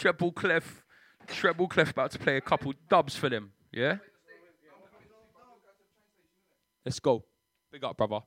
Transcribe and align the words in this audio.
Treble 0.00 0.32
Clef, 0.32 0.82
Treble 1.26 1.68
Clef 1.68 1.90
about 1.90 2.10
to 2.12 2.18
play 2.18 2.38
a 2.38 2.40
couple 2.40 2.72
dubs 2.88 3.16
for 3.16 3.28
them. 3.28 3.52
Yeah. 3.70 3.96
Let's 6.86 6.98
go. 7.00 7.22
Big 7.70 7.84
up, 7.84 7.98
brother. 7.98 8.20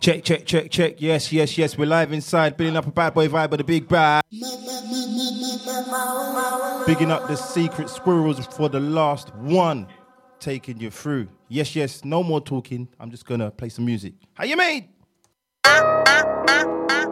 Check, 0.00 0.24
check, 0.24 0.46
check, 0.46 0.70
check. 0.70 0.94
Yes, 0.98 1.30
yes, 1.30 1.58
yes. 1.58 1.76
We're 1.76 1.84
live 1.84 2.10
inside, 2.10 2.56
building 2.56 2.78
up 2.78 2.86
a 2.86 2.90
bad 2.90 3.12
boy 3.12 3.28
vibe 3.28 3.52
of 3.52 3.58
the 3.58 3.64
big 3.64 3.86
bad. 3.86 4.22
Bigging 6.86 7.10
up 7.10 7.28
the 7.28 7.36
secret 7.36 7.90
squirrels 7.90 8.46
for 8.46 8.70
the 8.70 8.80
last 8.80 9.34
one, 9.34 9.88
taking 10.40 10.80
you 10.80 10.90
through. 10.90 11.28
Yes, 11.48 11.76
yes. 11.76 12.02
No 12.02 12.22
more 12.22 12.40
talking. 12.40 12.88
I'm 12.98 13.10
just 13.10 13.26
gonna 13.26 13.50
play 13.50 13.68
some 13.68 13.84
music. 13.84 14.14
How 14.32 14.44
you 14.44 14.56
made? 14.56 14.88
Ah, 15.64 16.02
ah, 16.08 16.24
ah, 16.48 16.66
ah. 16.90 17.11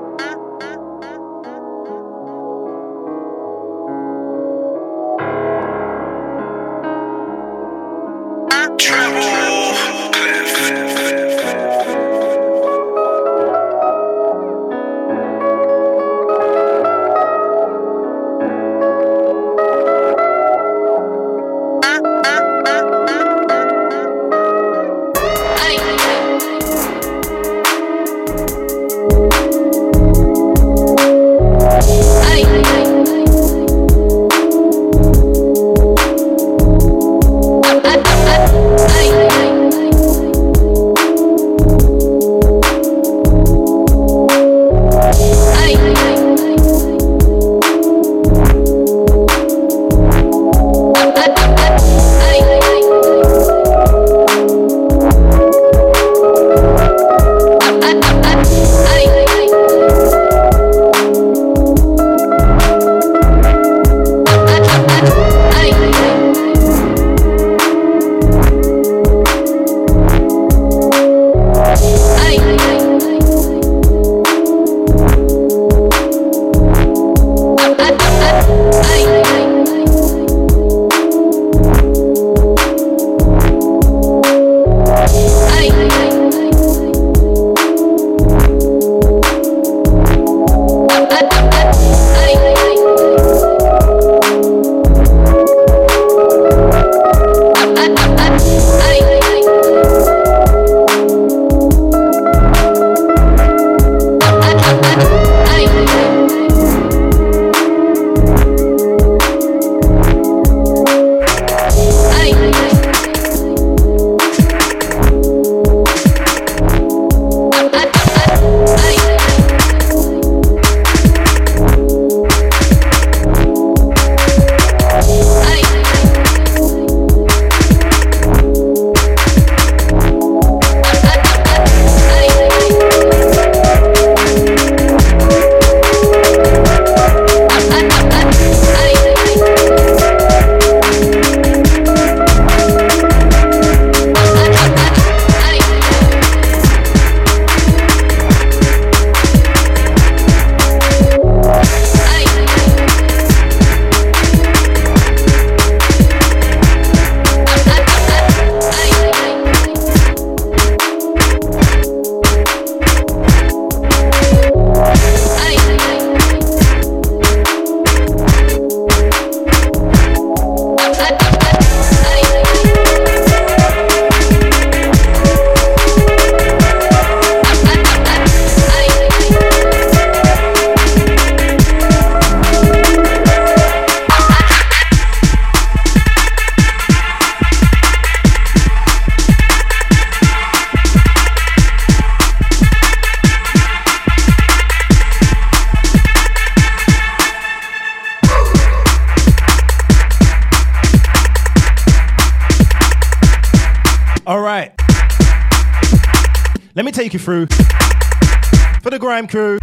Grime 209.00 209.26
crew, 209.26 209.58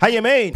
how 0.00 0.06
you 0.06 0.20
mean? 0.20 0.52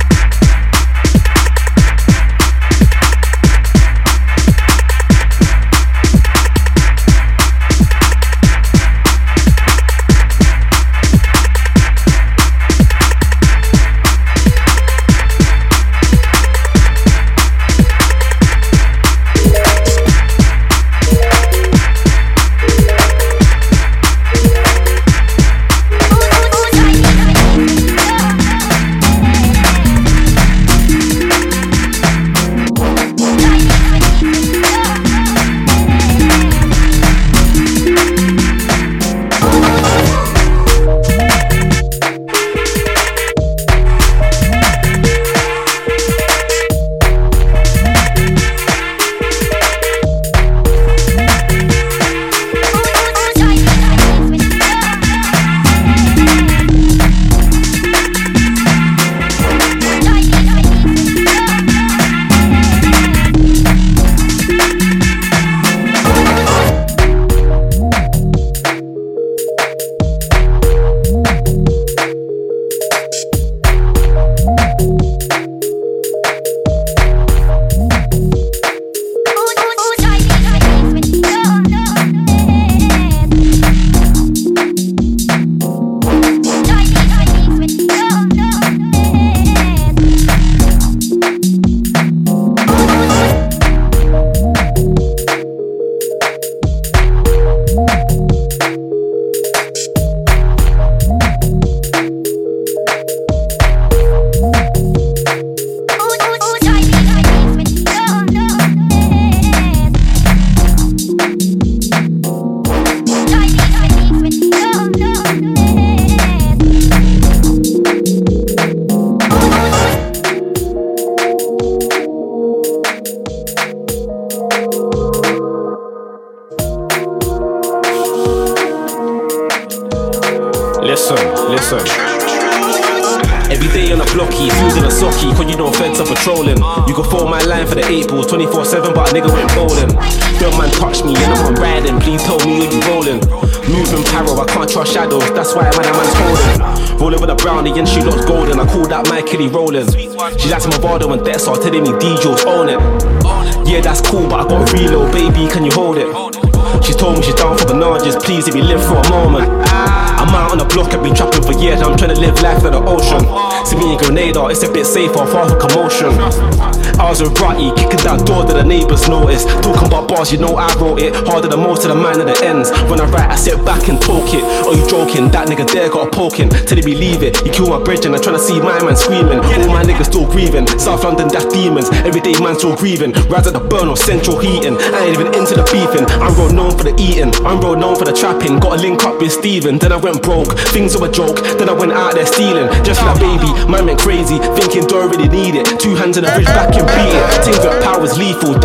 Bars, 170.26 170.32
you 170.32 170.38
know 170.38 170.56
I 170.56 170.72
wrote 170.78 171.00
it. 171.00 171.14
Harder 171.26 171.48
than 171.48 171.60
most 171.60 171.84
of 171.84 171.90
the 171.90 171.96
man 171.96 172.20
at 172.20 172.26
the 172.26 172.36
ends. 172.44 172.70
When 172.90 173.00
I 173.00 173.06
write, 173.10 173.30
I 173.30 173.36
sit 173.36 173.64
back 173.64 173.88
and 173.88 174.00
talk 174.00 174.32
it. 174.34 174.42
Are 174.66 174.74
you 174.74 174.86
joking? 174.88 175.30
That 175.30 175.48
nigga 175.48 175.66
there 175.72 175.88
got 175.90 176.08
a 176.08 176.10
poking. 176.10 176.48
Till 176.50 176.78
he 176.78 176.94
leave 176.94 177.22
it. 177.22 177.44
You 177.44 177.52
kill 177.52 177.68
my 177.68 177.82
bridge 177.82 178.04
and 178.04 178.14
I'm 178.14 178.22
trying 178.22 178.36
to 178.36 178.42
see 178.42 178.58
my 178.60 178.82
man 178.82 178.96
screaming. 178.96 179.38
All 179.40 179.68
my 179.68 179.82
niggas 179.82 180.06
still 180.06 180.26
grieving. 180.26 180.66
South 180.78 181.04
London, 181.04 181.28
that's 181.28 181.46
demons. 181.46 181.90
Everyday 182.04 182.34
man 182.40 182.58
still 182.58 182.76
grieving. 182.76 183.12
Rise 183.30 183.46
at 183.46 183.54
the 183.54 183.60
burn 183.62 183.88
of 183.88 183.98
central 183.98 184.38
heating. 184.38 184.76
I 184.78 185.06
ain't 185.06 185.18
even 185.18 185.28
into 185.34 185.54
the 185.54 185.64
beefing. 185.70 186.06
I'm 186.20 186.34
road 186.34 186.54
known 186.54 186.76
for 186.76 186.84
the 186.84 186.94
eating. 186.98 187.32
I'm 187.46 187.60
road 187.60 187.78
known 187.78 187.96
for 187.96 188.04
the 188.04 188.12
trapping. 188.12 188.58
Got 188.58 188.78
a 188.78 188.82
link 188.82 189.04
up 189.04 189.20
with 189.20 189.32
Steven. 189.32 189.78
Then 189.78 189.92
I 189.92 189.96
went 189.96 190.22
broke. 190.22 190.50
Things 190.74 190.96
were 190.96 191.08
a 191.08 191.12
joke. 191.12 191.38
Then 191.58 191.68
I 191.68 191.72
went 191.72 191.92
out 191.92 192.14
there 192.14 192.26
stealing. 192.26 192.68
Just 192.84 193.02
like 193.02 193.18
baby, 193.20 193.50
man 193.70 193.86
went 193.86 194.00
crazy. 194.00 194.38
Thinking 194.58 194.86
don't 194.86 195.10
really 195.10 195.28
need 195.28 195.54
it. 195.54 195.66
Two 195.78 195.94
hands 195.94 196.16
in 196.16 196.24
the 196.24 196.30
bridge 196.34 196.50
back 196.50 196.74
and 196.74 196.86
beat 196.86 197.14
it. 197.14 197.24
Things 197.44 197.60
with 197.60 197.76
powers 197.84 198.18
lethal. 198.18 198.55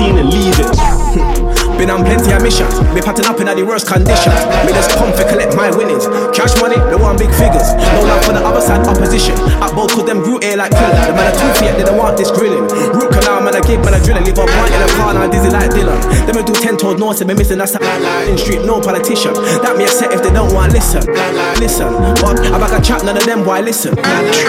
And. 0.00 0.30
Been 1.78 1.90
on 1.90 2.02
plenty 2.02 2.34
of 2.34 2.42
missions, 2.42 2.74
me 2.90 2.98
patting 2.98 3.26
up 3.26 3.38
in 3.38 3.46
the 3.46 3.62
worst 3.62 3.86
conditions. 3.86 4.34
Me 4.66 4.74
just 4.74 4.94
come 4.98 5.14
to 5.14 5.22
collect 5.26 5.54
my 5.54 5.70
winnings. 5.70 6.10
Cash 6.34 6.58
money, 6.58 6.74
they 6.90 6.98
want 6.98 7.22
big 7.22 7.30
figures. 7.34 7.70
No 7.74 8.02
love 8.02 8.22
for 8.26 8.34
the 8.34 8.42
other 8.42 8.58
side 8.58 8.82
opposition. 8.86 9.38
At 9.62 9.74
both 9.78 9.94
cause 9.94 10.06
them 10.06 10.22
root 10.26 10.42
air 10.42 10.58
like 10.58 10.74
killer. 10.74 10.98
The 11.06 11.14
man 11.14 11.30
a 11.30 11.34
two 11.34 11.50
feet, 11.58 11.74
they 11.78 11.86
don't 11.86 11.98
want 11.98 12.18
this 12.18 12.34
grilling. 12.34 12.66
Root 12.94 13.14
canal, 13.14 13.42
man, 13.46 13.54
I 13.54 13.62
give, 13.62 13.78
man, 13.86 13.94
I 13.94 14.02
drilling. 14.02 14.26
Leave 14.26 14.38
a 14.38 14.46
pint 14.46 14.74
in 14.74 14.82
a 14.82 14.90
car, 14.98 15.14
now 15.14 15.30
dizzy 15.30 15.50
like 15.50 15.70
Dylan. 15.70 15.98
Them 16.26 16.38
do 16.42 16.54
ten 16.54 16.74
toes 16.78 16.98
north, 16.98 17.22
and 17.22 17.30
me 17.30 17.34
missing 17.34 17.58
that's 17.58 17.74
in 17.74 18.38
street, 18.38 18.66
no 18.66 18.82
politician. 18.82 19.34
That 19.62 19.78
me 19.78 19.86
upset 19.86 20.14
if 20.14 20.22
they 20.22 20.30
don't 20.30 20.50
want 20.54 20.74
listen. 20.74 21.06
Listen, 21.58 21.90
I'm 22.54 22.62
like 22.62 22.74
a 22.74 22.82
chat, 22.82 23.02
none 23.02 23.18
of 23.18 23.26
them 23.26 23.46
why 23.46 23.62
listen. 23.62 23.94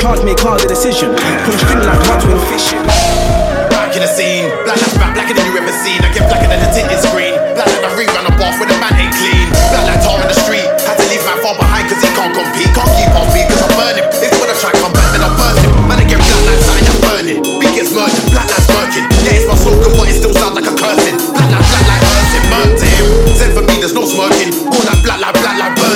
Charge 0.01 0.21
me 0.21 0.33
cause 0.33 0.61
the 0.61 0.69
decision. 0.69 1.13
Put 1.45 1.53
a 1.53 1.59
string 1.61 1.81
like 1.85 2.01
much 2.05 2.25
when 2.25 2.37
fishing. 2.53 3.48
Back 3.89 3.97
in 3.97 4.05
the 4.05 4.13
scene, 4.13 4.45
black 4.69 4.77
as 4.77 4.93
back, 5.01 5.17
blacker 5.17 5.33
than 5.33 5.49
you 5.49 5.57
ever 5.57 5.73
seen. 5.81 5.97
I 6.05 6.13
get 6.13 6.29
blacker 6.29 6.45
than 6.45 6.61
the 6.61 6.69
tint 6.77 6.93
is 6.93 7.01
green. 7.09 7.33
Black 7.57 7.65
like 7.73 7.81
the 7.81 7.89
rerun 7.97 8.21
of 8.29 8.37
off 8.37 8.53
when 8.61 8.69
the 8.69 8.77
man 8.77 8.93
ain't 8.93 9.09
clean. 9.17 9.49
Black 9.49 9.81
like 9.89 10.01
tar 10.05 10.21
in 10.21 10.29
the 10.29 10.37
street. 10.45 10.69
Had 10.85 10.93
to 11.01 11.09
leave 11.09 11.25
my 11.25 11.33
far 11.41 11.57
behind 11.57 11.89
cause 11.89 11.97
he 11.97 12.05
can't 12.13 12.29
compete. 12.29 12.69
Can't 12.69 12.85
keep 12.85 13.09
on 13.17 13.25
beat 13.33 13.49
cause 13.49 13.65
I 13.65 13.69
burn 13.73 13.97
him. 13.97 14.05
It's 14.13 14.37
when 14.37 14.45
I 14.45 14.53
try 14.61 14.69
come 14.77 14.93
back 14.93 15.09
then 15.09 15.25
I 15.25 15.29
burn 15.33 15.57
him. 15.57 15.73
Man, 15.89 15.97
I 15.97 16.05
get 16.05 16.21
black 16.21 16.41
like 16.45 16.61
something 16.61 16.85
that's 16.85 17.01
burning. 17.01 17.39
Beat 17.41 17.73
gets 17.73 17.89
murdered, 17.89 18.25
black 18.29 18.45
like 18.45 18.61
smirking. 18.69 19.05
Yeah, 19.25 19.37
it's 19.41 19.49
my 19.49 19.57
slogan, 19.57 19.91
but 19.97 20.05
it 20.05 20.21
still 20.21 20.37
sounds 20.37 20.53
like 20.53 20.69
a 20.69 20.73
cursing. 20.77 21.17
Black 21.33 21.49
like 21.49 21.65
black 21.65 21.85
like 21.89 22.03
hurting, 22.05 22.45
burn 22.45 22.69
to 22.69 22.87
him. 22.93 23.09
Send 23.41 23.51
for 23.57 23.65
me, 23.65 23.73
there's 23.81 23.97
no 23.97 24.05
smirking. 24.05 24.53
All 24.69 24.85
that 24.85 25.01
black 25.01 25.17
like 25.17 25.33
black 25.33 25.57
like 25.57 25.73
burning. 25.73 25.88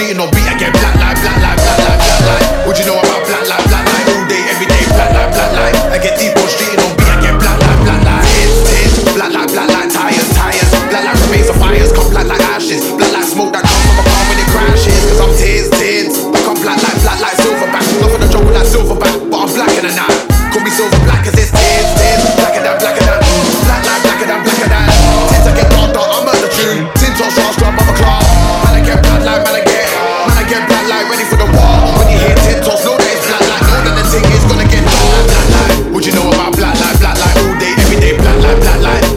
beating 0.00 0.16
on 0.16 0.32
beat 0.32 0.48
again. 0.48 0.72
Black 0.72 0.96
light, 0.96 1.16
black 1.20 1.36
light, 1.44 1.60
black 1.60 1.78
light, 1.84 2.00
black 2.00 2.22
light. 2.24 2.44
What 2.64 2.74
you 2.80 2.88
know 2.88 2.96
about 2.96 3.20
black 3.28 3.44
light, 3.44 3.64
black 3.68 3.84
light? 3.84 4.06
All 4.08 4.24
day, 4.32 4.42
every 4.48 4.64
day, 4.64 4.82
black 4.96 5.12
light, 5.12 5.28
black 5.36 5.52
light. 5.52 5.74
I 5.92 5.96
get 6.00 6.16
deep 6.16 6.32
on 6.40 6.48
streeting 6.48 6.80
on 6.80 6.96
beat 6.96 7.12
again. 7.20 7.36
Black 7.36 7.60
light, 7.60 7.80
black 7.84 8.00
light. 8.08 8.24
Hits, 8.32 8.56
hits. 8.72 8.96
Black 9.12 9.28
light, 9.36 9.48
black 9.52 9.68
light. 9.68 9.92
Tires, 9.92 10.28
tires. 10.32 10.70
Black 10.88 11.04
light 11.04 11.20
remains 11.28 11.52
of 11.52 11.60
fires. 11.60 11.92
Come 11.92 12.08
black 12.08 12.26
like 12.32 12.40
ashes. 12.56 12.80
Black 12.96 13.12
light 13.12 13.28
smoke 13.28 13.52
that 13.52 13.60
comes 13.68 13.84
from 13.84 13.96
the 14.00 14.04
palm 14.08 14.24
when 14.32 14.38
it 14.40 14.48
crashes. 14.48 15.00
Cause 15.12 15.20
I'm 15.20 15.32
tears, 15.36 15.68
tears. 15.76 16.14
I 16.32 16.38
come 16.48 16.58
black 16.64 16.80
light, 16.80 16.98
black 17.04 17.20
light, 17.20 17.36
silverback. 17.36 17.84
Not 18.00 18.08
for 18.08 18.20
the 18.24 18.28
jungle 18.32 18.56
like 18.56 18.68
silverback, 18.72 19.14
but 19.28 19.36
I'm 19.36 19.50
blacker 19.52 19.84
than 19.84 19.94
that. 20.00 20.12
Call 20.48 20.64
me 20.64 20.72
silver 20.72 20.96
black 21.04 21.28
cause 21.28 21.36
it's 21.36 21.52
tears, 21.52 21.88
tears. 22.00 22.24
Blacker 22.40 22.64
than, 22.64 22.74
blacker 22.80 23.04
than. 23.04 23.20
Black 23.68 23.82
light, 23.84 24.00
blacker 24.00 24.26
than, 24.32 24.40
blacker 24.48 24.68
than. 24.72 24.86
Tins 25.28 25.44
I 25.44 25.52
get 25.52 25.68
dark, 25.68 25.92
I'm 25.92 26.24
at 26.24 26.40
the 26.40 26.48
tune. 26.56 26.88
Tins 26.96 27.20
on 27.20 27.59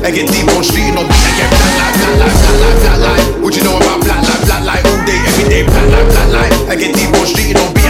I 0.03 0.11
get 0.11 0.27
deep 0.27 0.45
on 0.51 0.63
street 0.63 0.91
and 0.91 0.99
on 0.99 1.07
beat. 1.07 1.15
I 1.15 1.31
get 1.39 1.49
black 1.49 1.79
life, 1.79 1.95
black 1.95 2.19
life, 2.19 2.35
black 2.43 2.59
life, 2.59 2.79
black 2.83 2.99
life. 2.99 3.41
What 3.41 3.55
you 3.55 3.63
know 3.63 3.77
about 3.77 4.03
black 4.03 4.19
life, 4.19 4.43
black 4.45 4.63
life? 4.65 4.85
All 4.85 4.99
day, 5.07 5.15
every 5.31 5.47
day, 5.47 5.63
black 5.63 5.87
life, 5.95 6.07
black 6.11 6.29
life. 6.29 6.69
I 6.69 6.75
get 6.75 6.93
deep 6.93 7.15
on 7.15 7.25
street 7.25 7.55
and 7.55 7.59
on 7.59 7.73
beat. 7.73 7.82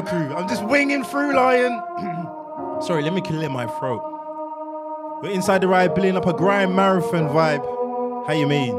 Sorry, 2.82 3.02
let 3.02 3.12
me 3.12 3.20
clear 3.20 3.48
my 3.48 3.66
throat. 3.66 4.02
We're 5.22 5.30
inside 5.30 5.60
the 5.60 5.68
ride, 5.68 5.94
building 5.94 6.16
up 6.16 6.26
a 6.26 6.32
grind 6.32 6.74
marathon 6.74 7.28
vibe. 7.28 8.26
How 8.26 8.32
you 8.32 8.46
mean? 8.46 8.78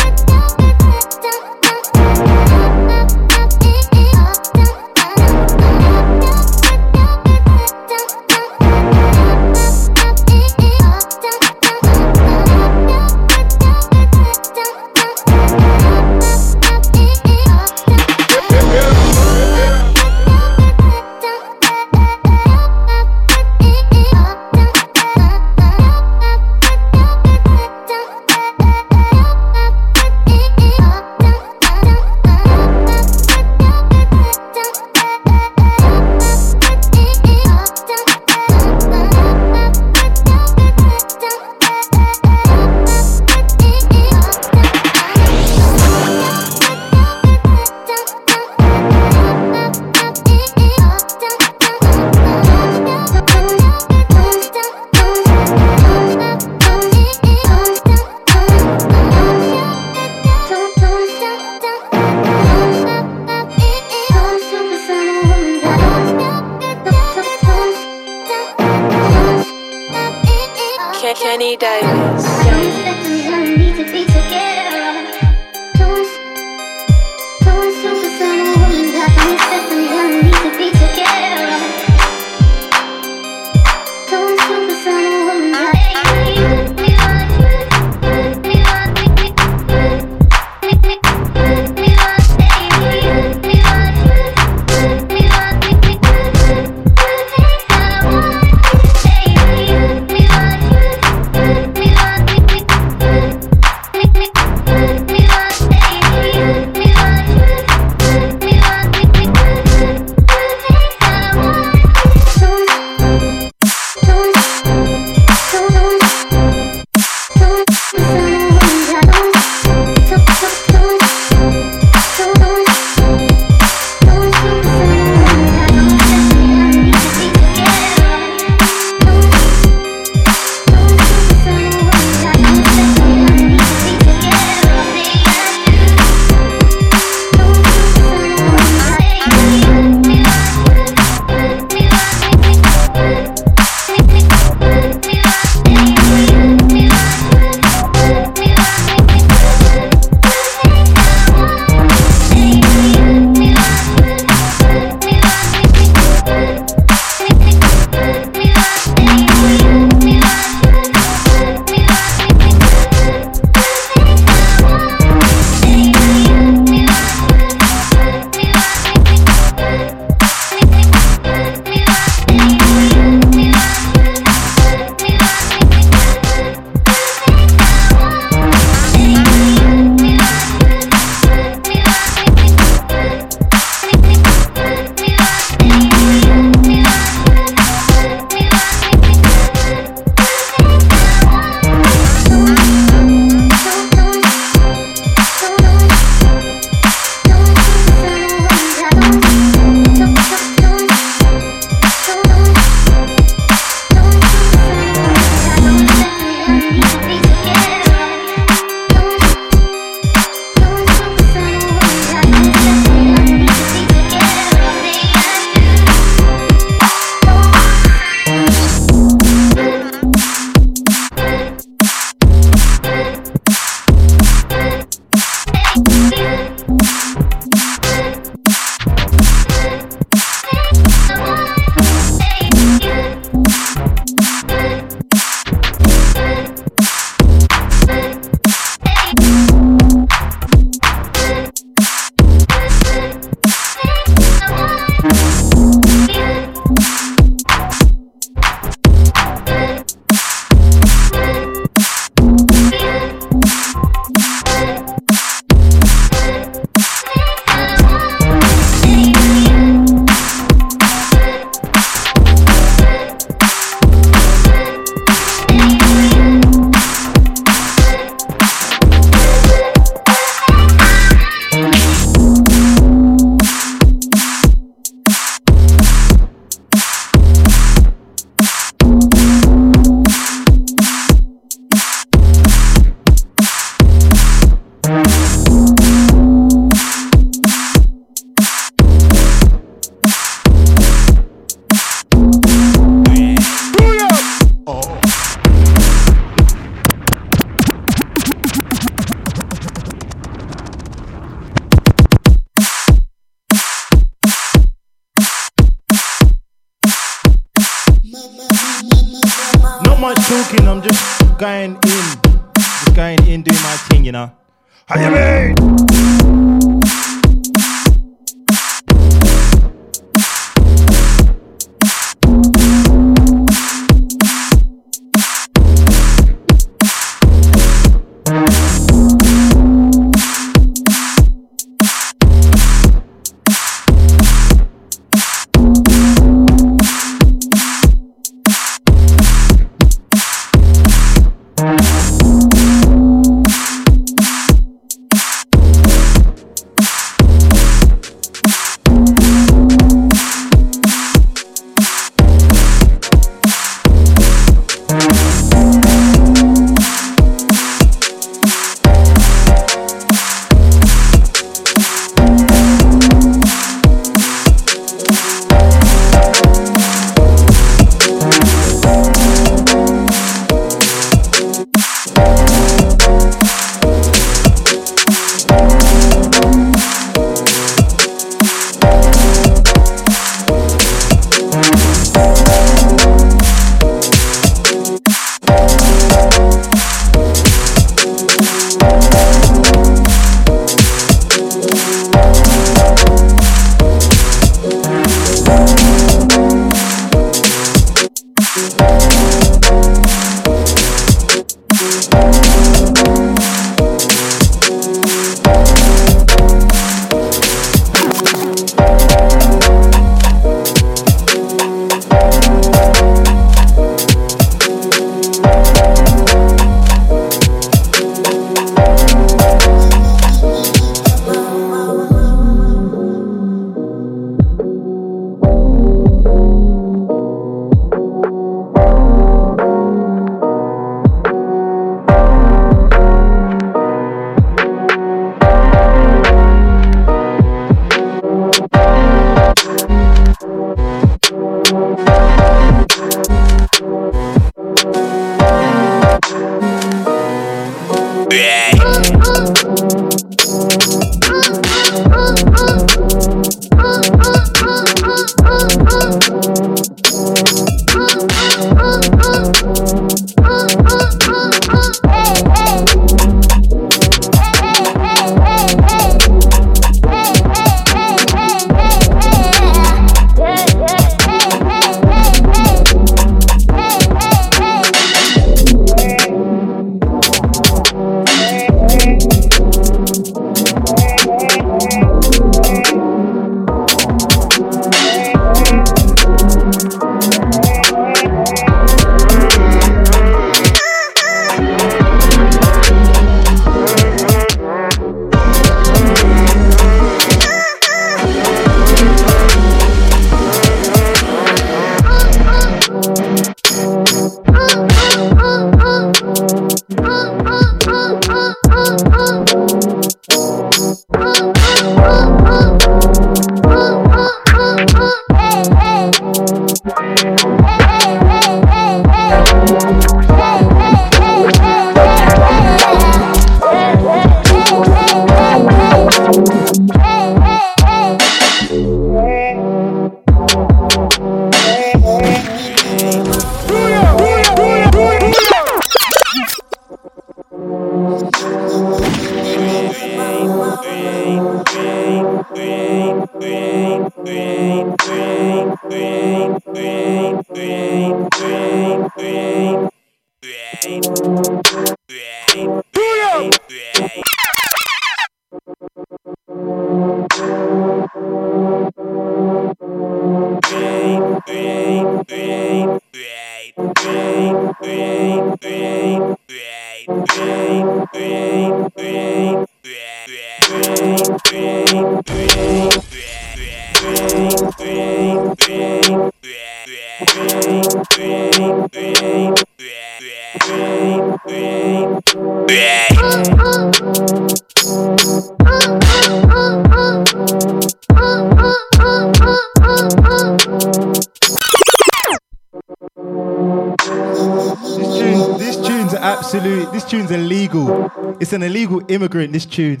Immigrant. 599.08 599.52
This 599.52 599.66
tune. 599.66 600.00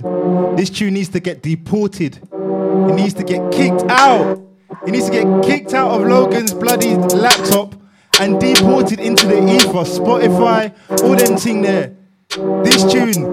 This 0.56 0.70
tune 0.70 0.94
needs 0.94 1.08
to 1.10 1.20
get 1.20 1.42
deported. 1.42 2.16
It 2.16 2.94
needs 2.94 3.14
to 3.14 3.24
get 3.24 3.52
kicked 3.52 3.82
out. 3.90 4.40
It 4.86 4.90
needs 4.90 5.06
to 5.06 5.12
get 5.12 5.44
kicked 5.44 5.74
out 5.74 5.90
of 5.90 6.06
Logan's 6.06 6.54
bloody 6.54 6.94
laptop 6.94 7.74
and 8.20 8.40
deported 8.40 9.00
into 9.00 9.26
the 9.26 9.38
ether. 9.54 9.84
Spotify, 9.84 10.72
all 11.02 11.16
them 11.16 11.36
thing 11.36 11.62
there. 11.62 11.94
This 12.62 12.84
tune, 12.92 13.32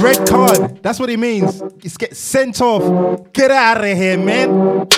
red 0.00 0.26
card, 0.26 0.82
that's 0.82 0.98
what 0.98 1.10
it 1.10 1.18
means. 1.18 1.62
It's 1.82 1.96
get 1.96 2.16
sent 2.16 2.60
off. 2.60 3.32
Get 3.32 3.50
out 3.50 3.84
of 3.84 3.96
here, 3.96 4.18
man. 4.18 4.88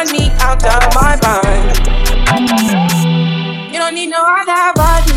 run 0.00 0.12
me 0.12 0.30
out 0.40 0.64
of 0.64 0.94
my 0.94 1.12
mind. 1.20 1.76
You 3.70 3.78
don't 3.78 3.94
need 3.94 4.08
no 4.08 4.22
other 4.24 4.72
body. 4.72 5.12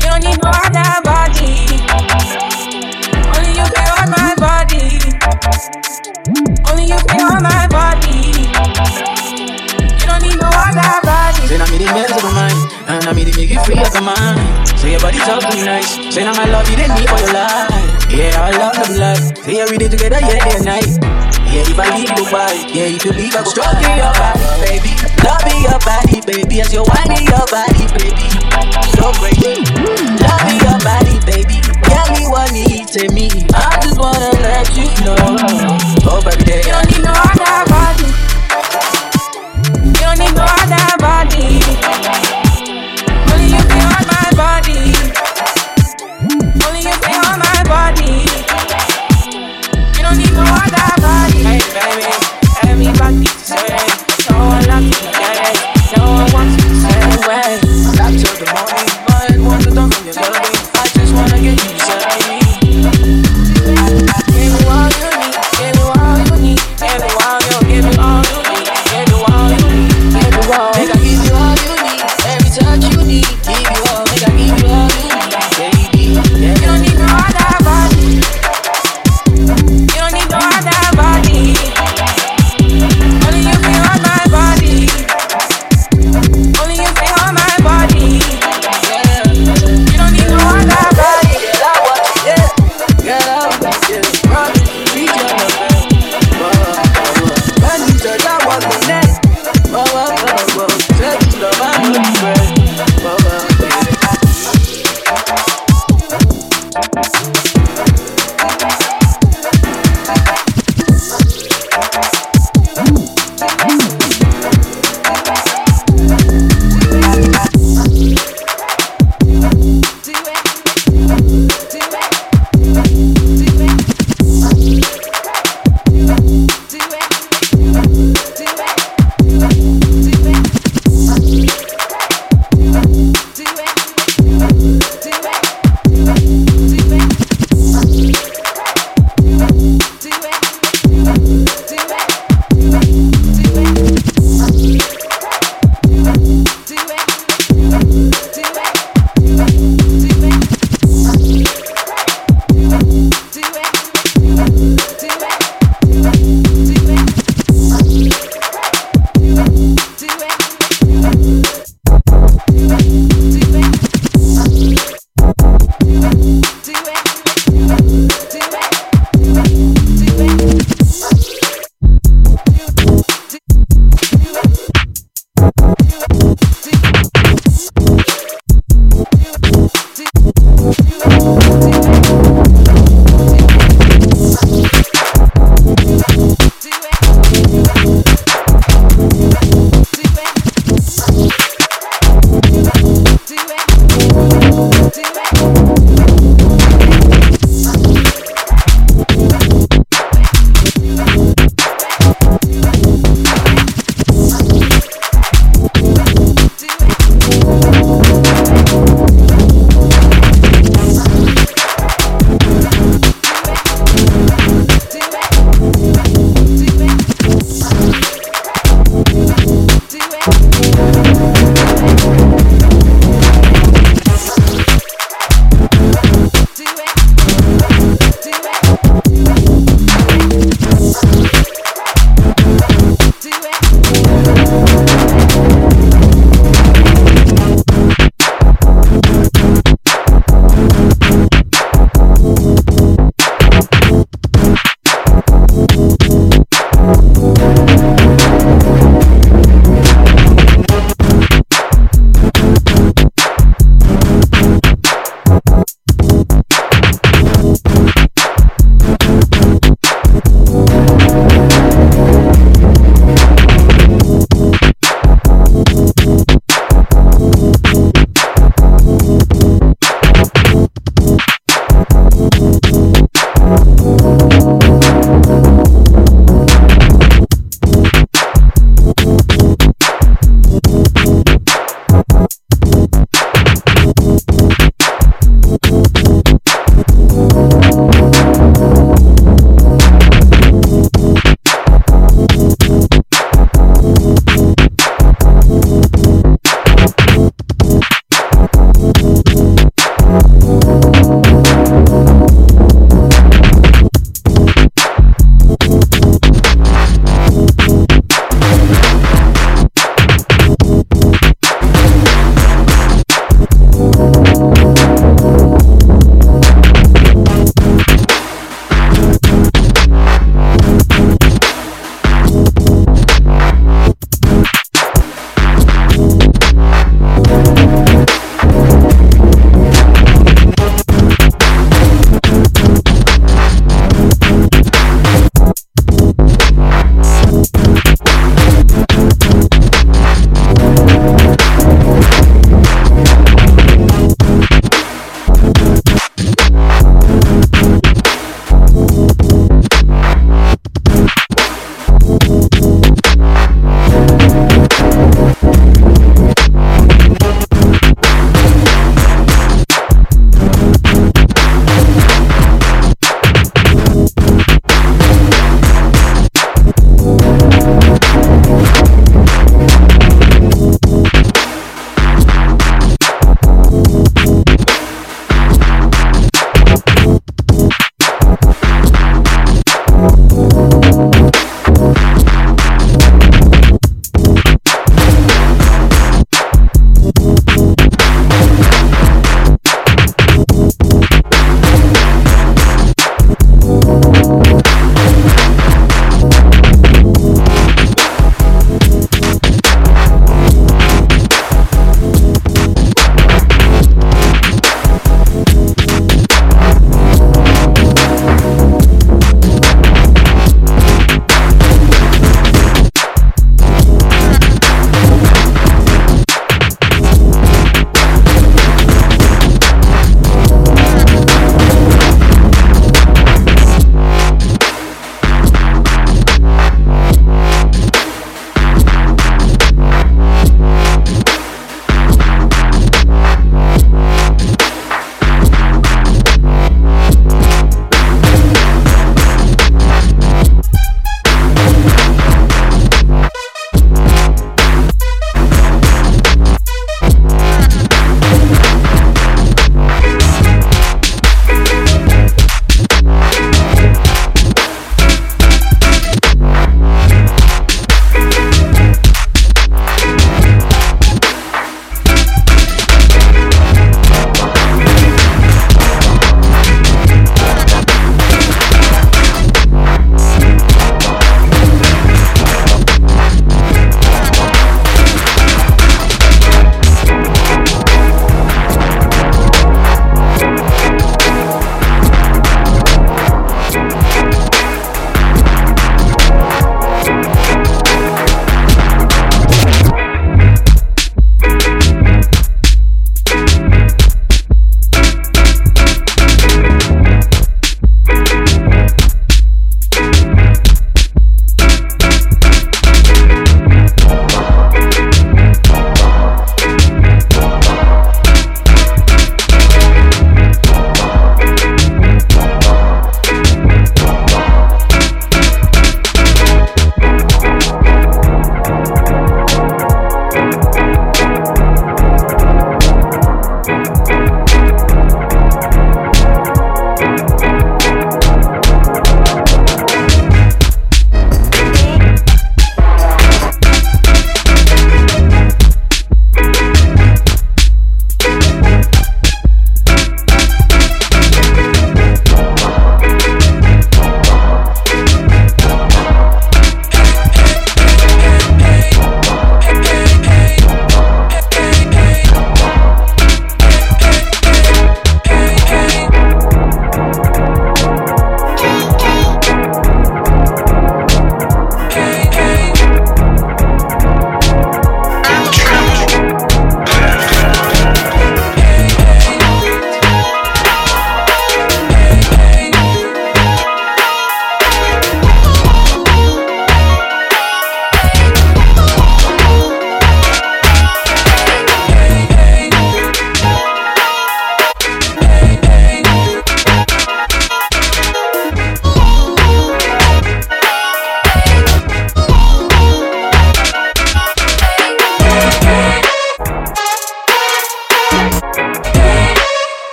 You 0.00 0.08
don't 0.08 0.24
need 0.24 0.40
no 0.40 0.48
other 0.48 0.90
body. 1.04 1.52
Only 3.36 3.52
you 3.52 3.66
can 3.68 3.86
hold 3.92 4.08
my 4.16 4.32
body. 4.40 4.86
Only 6.70 6.84
you 6.88 6.98
can 7.04 7.20
hold 7.20 7.42
my 7.42 7.66
body. 7.68 8.16
You 10.00 10.06
don't 10.08 10.22
need 10.22 10.40
no 10.40 10.48
other 10.48 11.00
body. 11.04 11.42
Say, 11.46 11.60
I'm 11.60 11.68
the 11.68 11.84
best 11.92 12.16
of 12.16 12.22
mine, 12.32 12.60
and 12.88 13.04
I'm 13.04 13.16
the 13.16 13.34
make 13.36 13.50
you 13.50 13.60
free 13.64 13.78
of 13.78 13.92
your 13.92 14.02
mind. 14.04 14.68
Say, 14.78 14.92
your 14.92 15.00
body 15.00 15.18
talk 15.18 15.42
too 15.52 15.64
nice. 15.64 16.14
Say, 16.14 16.24
now 16.24 16.32
my 16.32 16.46
love, 16.46 16.68
you 16.70 16.76
didn't 16.76 16.96
need 16.96 17.10
for 17.10 17.18
your 17.18 17.34
life. 17.34 18.08
Yeah, 18.08 18.40
I 18.40 18.56
love 18.56 18.74
them 18.74 18.96
life. 18.96 19.44
Say, 19.44 19.56
yeah, 19.56 19.66
we 19.70 19.76
did 19.76 19.90
together, 19.90 20.20
yeah, 20.20 20.48
yeah, 20.48 20.62
night. 20.62 21.25
Yeah, 21.56 21.62
if 21.72 21.78
I 21.80 21.96
leave 21.96 22.12
Dubai, 22.12 22.68
yeah, 22.68 22.92
if 22.92 23.02
you 23.02 23.12
leave, 23.12 23.32
I 23.32 23.40
go 23.40 23.48
stroking 23.48 23.96
your 23.96 24.12
body, 24.20 24.44
baby. 24.60 24.92
Loving 25.24 25.62
your 25.64 25.80
body, 25.80 26.20
baby, 26.28 26.60
as 26.60 26.68
you're 26.68 26.84
whining 26.84 27.24
your 27.24 27.48
body, 27.48 27.88
baby. 27.96 28.28
So 28.92 29.08
crazy. 29.16 29.64
Loving 30.20 30.60
your 30.60 30.76
body, 30.84 31.16
baby. 31.24 31.56
Get 31.80 32.12
me 32.12 32.28
what 32.28 32.52
needs 32.52 32.92
to 33.00 33.08
me. 33.08 33.32
I 33.56 33.80
just 33.80 33.96
wanna 33.96 34.36
let 34.44 34.68
you 34.76 34.84
know. 35.00 35.16
Oh, 36.04 36.20
baby, 36.28 36.60
you 36.60 36.76
don't 36.76 36.92
need 36.92 37.00
no 37.00 37.16
other 37.16 37.64
body. 37.72 38.25
like 52.98 53.28
say. 53.28 53.75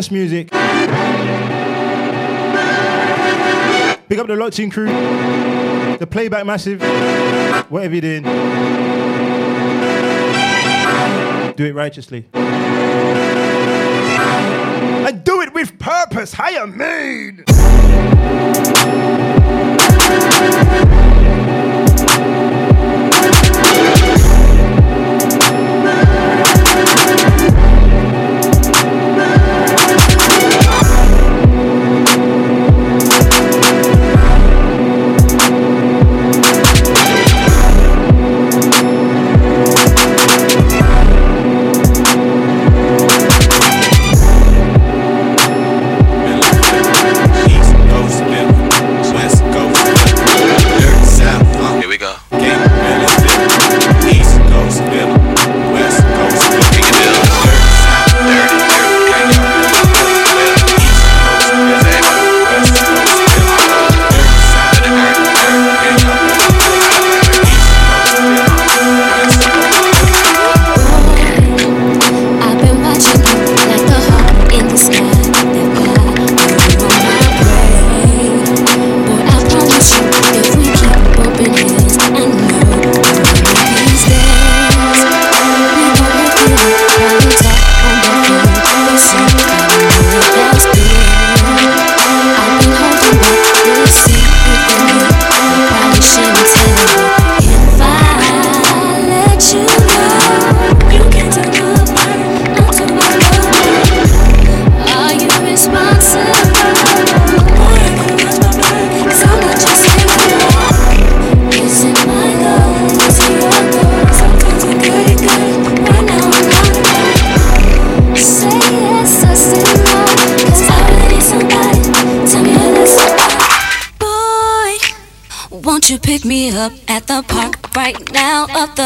Just 0.00 0.12
music. 0.12 0.48
Big 0.48 0.58
up 4.18 4.28
the 4.28 4.34
lock 4.34 4.54
crew, 4.72 4.86
the 5.98 6.06
playback 6.10 6.46
massive, 6.46 6.80
whatever 7.70 7.96
you're 7.96 8.00
doing. 8.00 8.22
Do 11.54 11.66
it 11.66 11.74
righteously. 11.74 12.24
And 15.06 15.22
do 15.22 15.42
it 15.42 15.52
with 15.52 15.78
purpose, 15.78 16.32
How 16.32 16.48
you 16.48 16.66
made? 16.66 17.49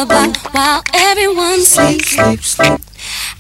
while 0.06 0.82
everyone 0.94 1.60
sleeps. 1.60 2.10
Sleep, 2.10 2.40
sleep. 2.40 2.80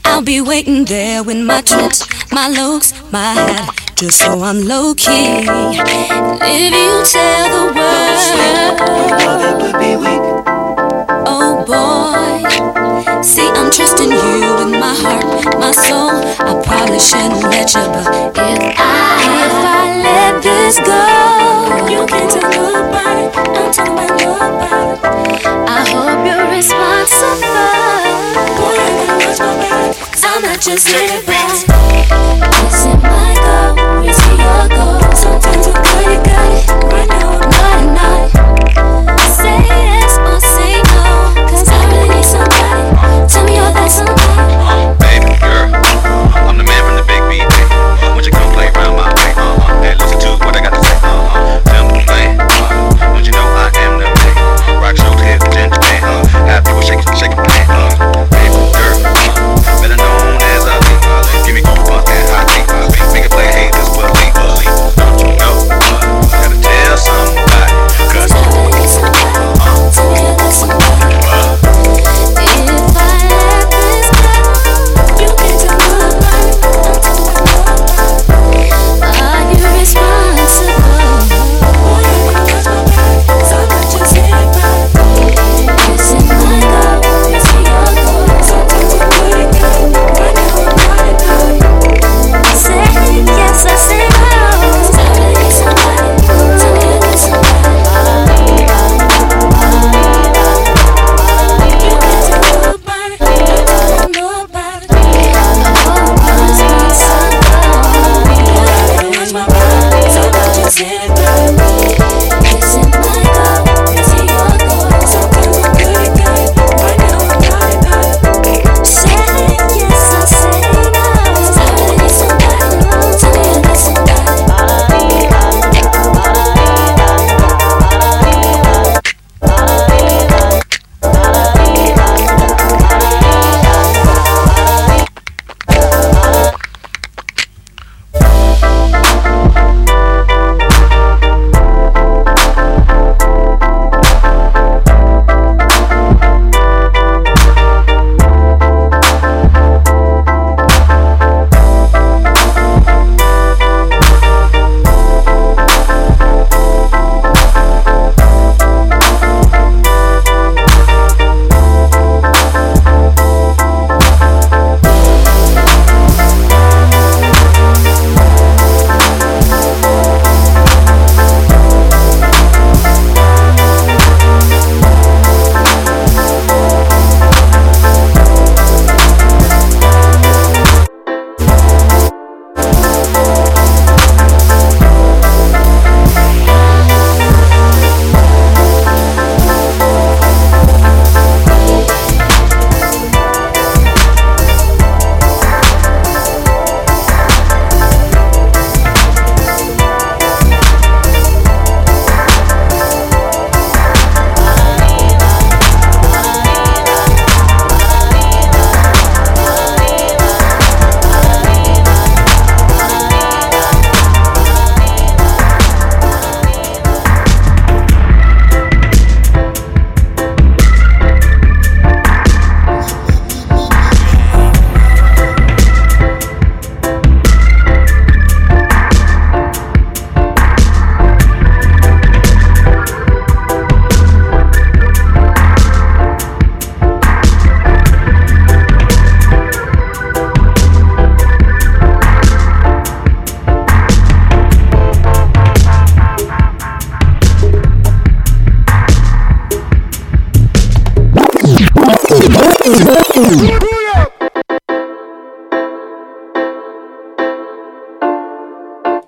I'll 0.04 0.22
be 0.22 0.40
waiting 0.40 0.84
there 0.84 1.22
with 1.22 1.38
my 1.38 1.60
chips, 1.62 2.06
my 2.32 2.48
looks, 2.48 2.92
my 3.12 3.32
hat, 3.34 3.92
just 3.96 4.18
so 4.20 4.40
I'm 4.42 4.66
low 4.66 4.94
key. 4.94 5.44
If 5.46 6.72
you 6.72 7.04
tell 7.12 7.48
the 7.54 7.64
world, 7.74 8.84
oh 11.26 11.64
boy. 11.66 13.22
See, 13.22 13.48
I'm 13.48 13.70
trusting 13.70 14.10
you 14.10 14.54
with 14.58 14.72
my 14.78 14.94
heart, 14.94 15.58
my 15.58 15.72
soul. 15.72 16.10
I 16.40 16.62
probably 16.64 16.98
shouldn't 17.00 17.42
let 17.44 17.74
you, 17.74 17.84
but 17.92 18.06
if 18.36 18.78
I 18.78 18.93
just 30.64 30.90
let 30.92 31.10
it 31.10 31.26
bounce. 31.26 31.68
Listen, 32.64 32.98
my 33.02 33.34
goal, 33.44 34.00
raise 34.00 34.16
your 34.28 34.68
goal. 34.70 35.12
Sometimes 35.12 35.66
you 35.66 35.74
gotta, 35.74 36.16
gotta, 36.24 36.86
right 36.86 37.08
now. 37.08 37.33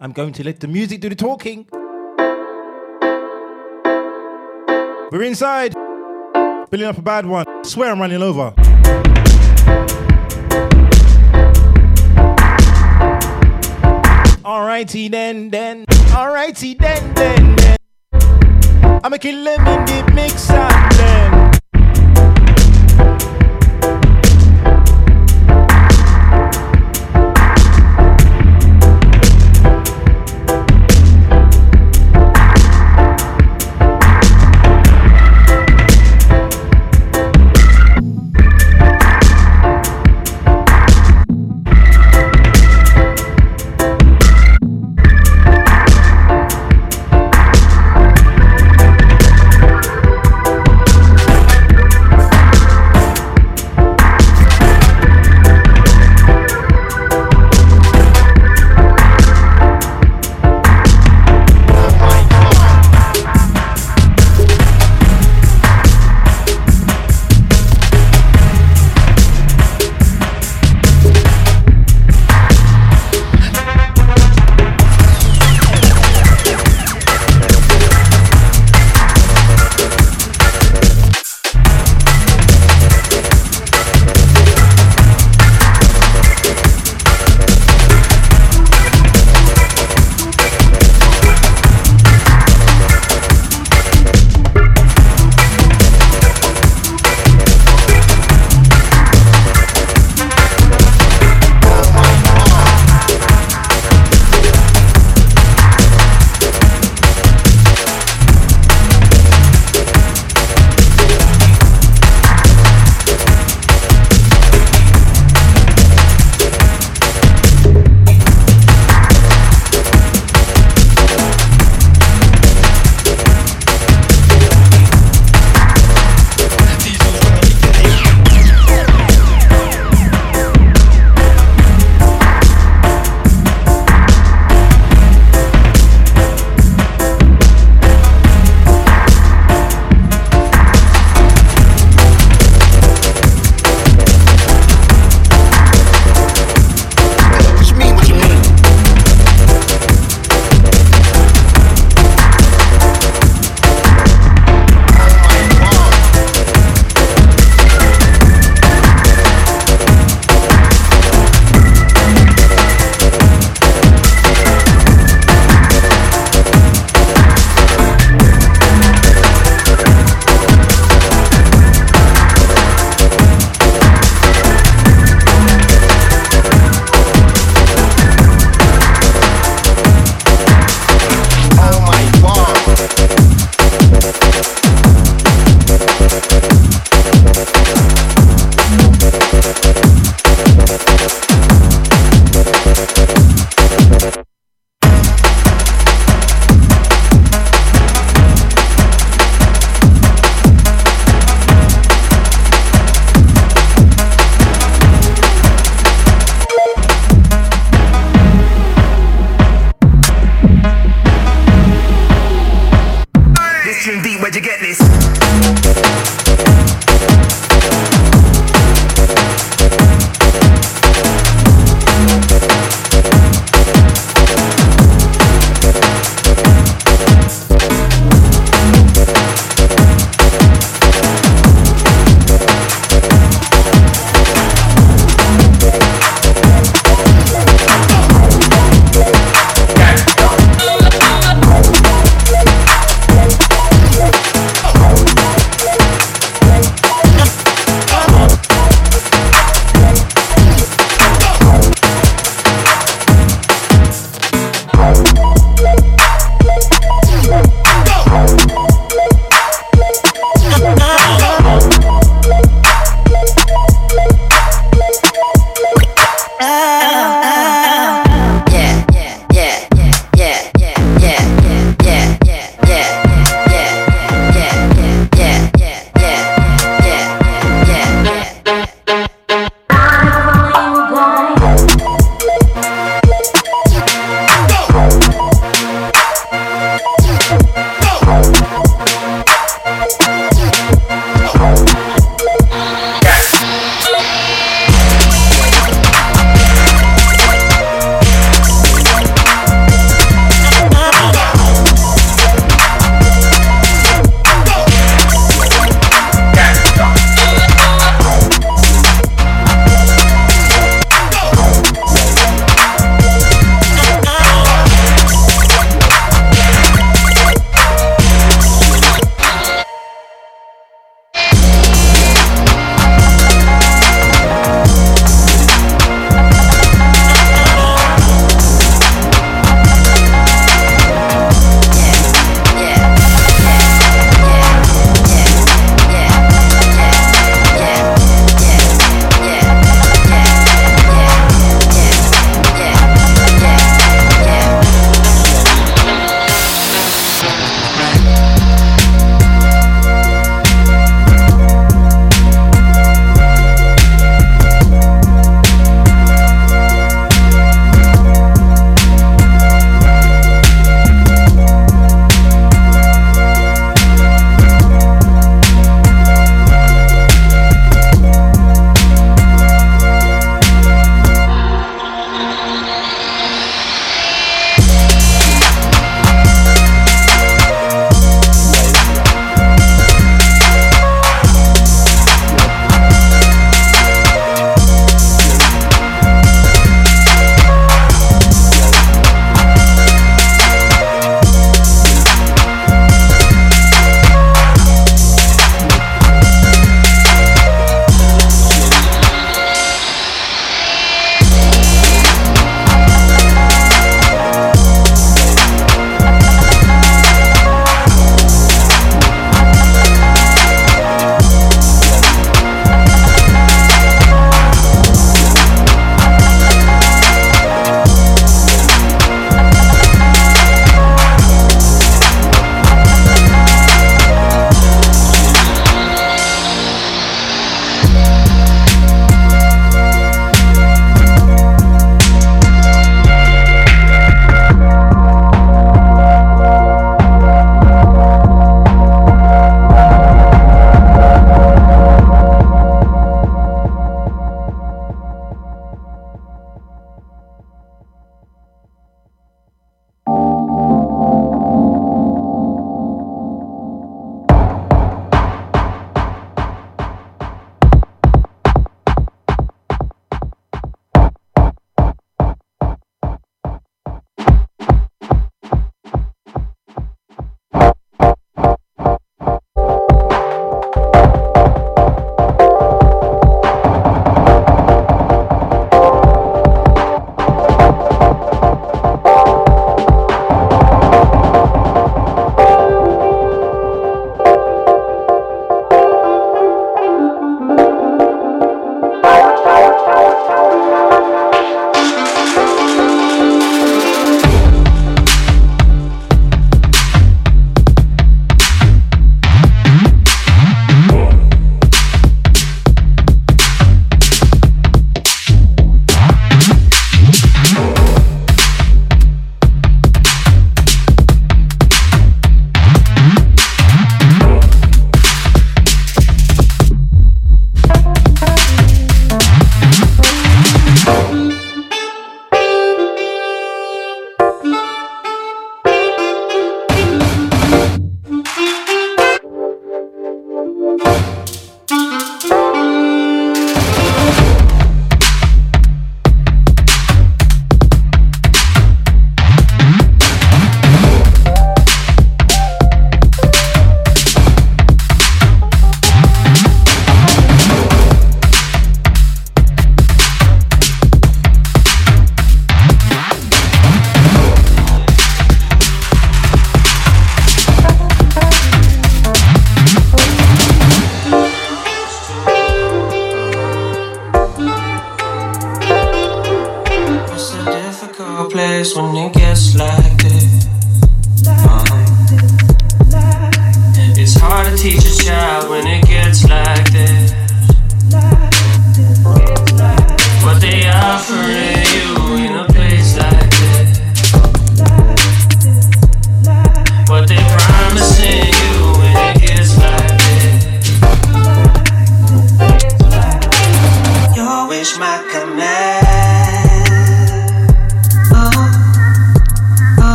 I'm 0.00 0.12
going 0.12 0.32
to 0.34 0.44
let 0.44 0.60
the 0.60 0.68
music 0.68 1.00
do 1.00 1.08
the 1.08 1.16
talking. 1.16 1.66
We're 5.10 5.24
inside. 5.24 5.74
Building 6.70 6.86
up 6.86 6.98
a 6.98 7.02
bad 7.02 7.26
one. 7.26 7.44
I 7.48 7.62
Swear 7.64 7.90
I'm 7.90 8.00
running 8.00 8.22
over. 8.22 8.52
Alrighty 14.44 15.10
then, 15.10 15.50
then. 15.50 15.84
Alrighty 15.86 16.78
then, 16.78 17.14
then, 17.14 17.56
then. 17.56 17.76
I'ma 19.02 19.16
kill 19.16 19.42
them 19.42 19.66
in 19.66 19.84
the 19.84 20.12
mix 20.14 20.48
and 20.48 20.92
then. 20.92 21.37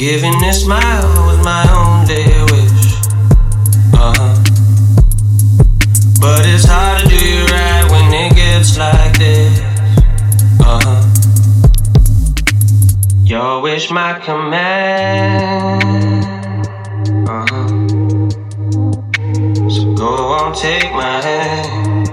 Giving 0.00 0.38
this 0.38 0.62
smile 0.64 1.04
was 1.26 1.44
my 1.44 1.62
only 1.76 2.24
wish. 2.50 2.96
Uh-huh. 3.92 4.34
But 6.18 6.46
it's 6.46 6.64
hard 6.64 7.02
to 7.02 7.08
do 7.08 7.16
you 7.16 7.44
right 7.44 7.84
when 7.90 8.10
it 8.14 8.34
gets 8.34 8.78
like 8.78 9.18
this. 9.18 9.60
Uh-huh. 10.58 11.02
Your 13.24 13.60
wish 13.60 13.90
my 13.90 14.18
command. 14.20 15.84
Uh-huh. 17.28 17.68
So 19.68 19.92
go 19.92 20.32
on, 20.32 20.54
take 20.54 20.90
my 20.94 21.20
hand. 21.20 22.08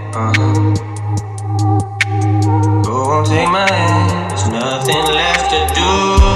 Go 2.83 2.95
on, 3.13 3.23
take 3.23 3.49
my 3.49 3.71
hand. 3.71 4.31
There's 4.31 4.49
nothing 4.49 5.05
left 5.05 5.51
to 5.51 5.73
do. 5.73 6.26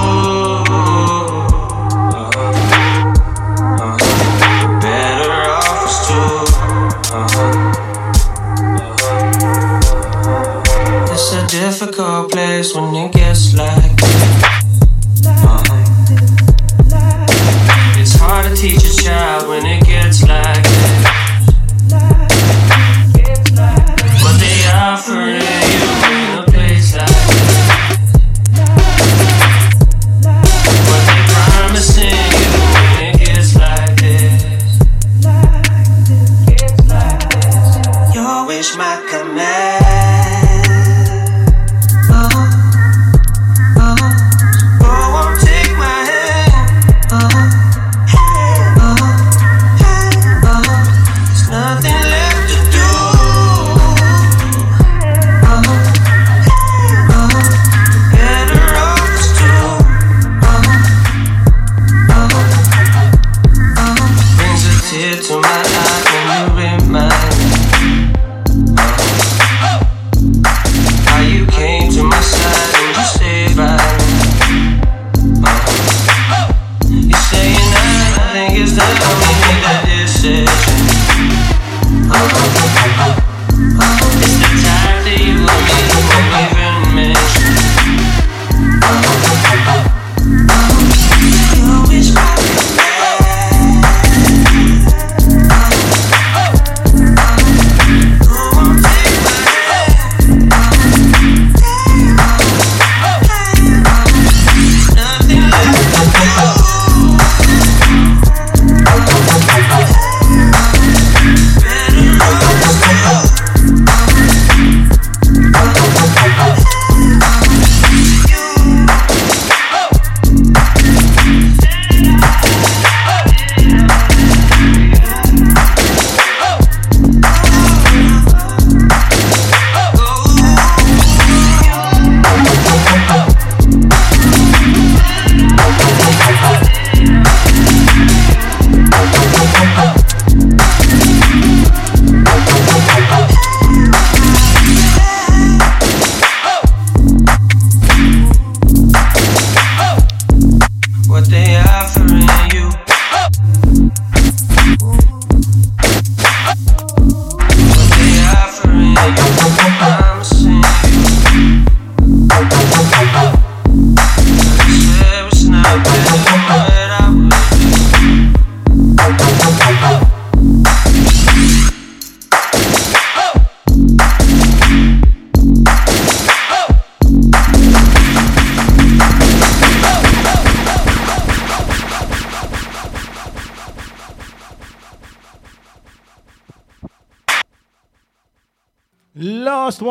Difficult 11.92 12.32
place 12.32 12.74
when 12.74 12.94
it 12.94 13.12
gets 13.12 13.54
like. 13.54 13.92
It's 18.00 18.14
hard 18.16 18.46
to 18.46 18.56
teach 18.56 18.82
a 18.82 19.02
child 19.02 19.48
when 19.48 19.66
it 19.66 19.84
gets 19.84 20.22
like 20.26 20.62
this. 20.62 21.52
What 24.22 24.40
they 24.40 24.68
offer 24.72 25.41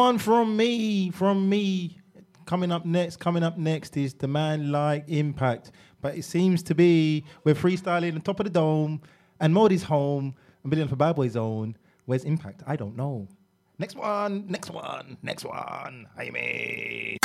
one 0.02 0.18
from 0.18 0.57
me, 0.57 1.11
from 1.11 1.48
me. 1.48 1.99
Coming 2.45 2.72
up 2.72 2.86
next, 2.86 3.18
coming 3.18 3.44
up 3.44 3.60
next 3.60 3.95
is 3.95 4.15
the 4.15 4.28
man 4.28 4.72
like 4.72 5.07
Impact. 5.07 5.72
But 6.02 6.15
it 6.15 6.23
seems 6.23 6.64
to 6.64 6.73
be 6.73 7.23
we're 7.44 7.53
freestyling 7.53 8.15
on 8.15 8.22
top 8.22 8.40
of 8.40 8.45
the 8.45 8.49
dome, 8.49 9.02
and 9.40 9.53
Modi's 9.53 9.84
home, 9.84 10.34
and 10.64 10.72
Billion 10.72 10.88
for 10.88 10.95
Bad 10.95 11.15
Boy's 11.15 11.36
own. 11.36 11.78
Where's 12.06 12.23
Impact? 12.23 12.64
I 12.65 12.76
don't 12.76 12.98
know. 12.98 13.28
Next 13.78 13.95
one, 13.95 14.45
next 14.48 14.72
one, 14.72 15.18
next 15.22 15.45
one. 15.45 16.07
Hey, 16.18 16.32
mate. 16.32 17.19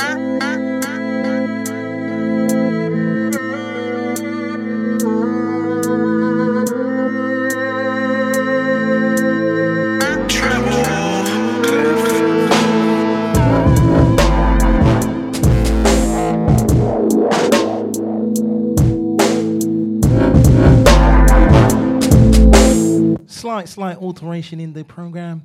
Slight, 23.57 23.69
slight 23.69 23.97
alteration 23.97 24.59
in 24.59 24.73
the 24.73 24.83
program. 24.83 25.41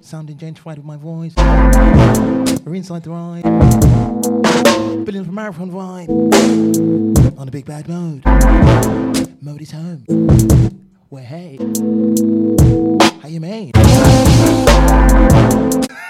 Sounding 0.00 0.36
gentrified 0.36 0.76
with 0.76 0.84
my 0.84 0.96
voice. 0.96 1.34
We're 2.64 2.76
inside 2.76 3.02
the 3.02 3.10
ride. 3.10 3.42
Billion 5.04 5.24
for 5.24 5.32
marathon 5.32 5.68
vibe. 5.72 6.08
On 7.36 7.48
a 7.48 7.50
big 7.50 7.64
bad 7.64 7.88
mode. 7.88 8.24
Mode 9.42 9.62
is 9.62 9.72
home. 9.72 10.04
Where 11.08 11.24
hey. 11.24 11.56
How 13.20 13.26
you 13.26 13.40
made? 13.40 13.74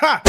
Ha! 0.03 0.21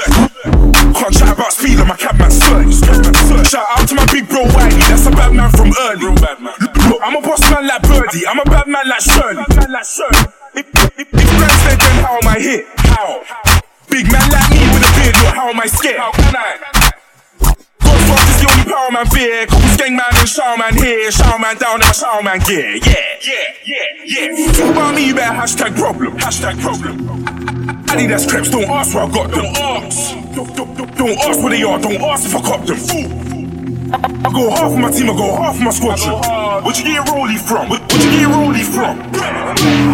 Hashtag. 0.00 0.94
Can't 0.94 1.14
chat 1.14 1.32
about 1.32 1.52
speed 1.52 1.80
on 1.80 1.88
my 1.88 1.96
cabman 1.96 2.30
search. 2.30 2.80
Shout 3.48 3.66
out 3.76 3.88
to 3.88 3.94
my 3.94 4.06
big 4.12 4.28
bro 4.28 4.42
Wiley, 4.42 4.76
that's 4.88 5.06
a 5.06 5.10
bad 5.10 5.32
man 5.34 5.50
from 5.50 5.72
early. 5.80 6.06
Look, 6.06 7.00
I'm 7.02 7.16
a 7.16 7.20
boss 7.20 7.40
man 7.50 7.66
like 7.66 7.82
Birdie, 7.82 8.26
I'm 8.26 8.38
a 8.38 8.44
bad 8.44 8.66
man 8.66 8.88
like 8.88 9.00
Shirley. 9.00 9.44
If, 10.52 10.66
if, 10.98 10.98
if 10.98 11.12
man's 11.12 11.62
dead, 11.64 11.78
then 11.80 12.04
how 12.04 12.18
am 12.18 12.28
I 12.28 12.38
here? 12.38 12.64
How? 12.76 13.22
Big 13.88 14.10
man 14.10 14.30
like 14.30 14.50
me 14.50 14.60
with 14.74 14.86
a 14.86 14.90
beard, 14.98 15.16
look, 15.24 15.34
how 15.34 15.48
am 15.48 15.60
I 15.60 15.66
scared? 15.66 15.98
How 15.98 16.12
can 16.12 16.36
I? 16.36 16.90
Ghostbusters 17.80 18.40
the 18.40 18.50
only 18.50 18.72
power 18.72 18.90
man 18.90 19.06
fear. 19.06 19.46
Couple 19.46 19.76
gang 19.76 19.96
man 19.96 20.12
and 20.14 20.28
shower 20.28 20.56
man 20.56 20.74
here. 20.74 21.10
Shower 21.10 21.38
man 21.38 21.56
down 21.56 21.80
in 21.80 21.86
my 21.86 21.92
shower 21.92 22.22
man 22.22 22.38
gear. 22.40 22.76
Yeah, 22.76 22.94
yeah, 23.22 23.54
yeah, 23.64 24.28
yeah. 24.28 24.52
Talk 24.52 24.70
about 24.72 24.94
me, 24.94 25.06
you 25.08 25.14
better 25.14 25.34
hashtag 25.34 25.76
problem. 25.76 26.18
Hashtag 26.18 26.60
problem. 26.60 27.49
I 27.90 27.96
need 27.96 28.06
that 28.14 28.20
scraps, 28.20 28.48
don't 28.50 28.70
ask 28.70 28.94
where 28.94 29.02
I 29.02 29.10
got 29.10 29.34
them. 29.34 29.50
Don't 29.50 29.58
ask. 29.58 30.14
Don't, 30.30 30.46
don't, 30.54 30.78
don't, 30.78 30.94
don't 30.94 31.18
ask 31.26 31.42
where 31.42 31.50
they 31.50 31.66
are, 31.66 31.74
don't 31.74 31.98
ask 32.06 32.22
if 32.22 32.38
I 32.38 32.40
cop 32.40 32.62
them. 32.62 32.78
Fool. 32.78 33.10
I 33.90 34.30
go 34.30 34.46
half 34.46 34.78
my 34.78 34.94
team, 34.94 35.10
I 35.10 35.14
go 35.18 35.34
half 35.34 35.58
my 35.58 35.74
squadron. 35.74 36.14
Where'd 36.62 36.78
you 36.78 36.86
get 36.86 37.02
Rolly 37.10 37.34
from? 37.34 37.66
Where, 37.66 37.82
would 37.82 37.98
you 37.98 38.10
get 38.14 38.30
Rolly 38.30 38.62
from? 38.62 38.94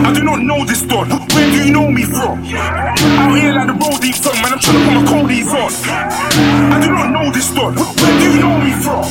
I 0.04 0.12
do 0.12 0.20
not 0.28 0.44
know 0.44 0.60
this 0.68 0.84
dog. 0.84 1.08
Where 1.08 1.48
do 1.48 1.56
you 1.56 1.72
know 1.72 1.88
me 1.88 2.04
from? 2.04 2.44
Out 3.16 3.32
here 3.32 3.56
like 3.56 3.72
the 3.72 3.76
road 3.80 3.96
deep 4.04 4.20
song, 4.20 4.36
man. 4.44 4.52
I'm 4.52 4.60
trying 4.60 4.76
to 4.76 4.84
put 4.84 4.92
my 4.92 5.04
coldies 5.08 5.48
on. 5.56 5.72
I 6.68 6.76
do 6.84 6.92
not 6.92 7.08
know 7.16 7.32
this 7.32 7.48
dog. 7.48 7.80
Where 7.80 8.12
do 8.20 8.28
you 8.28 8.44
know 8.44 8.60
me 8.60 8.76
from? 8.76 9.08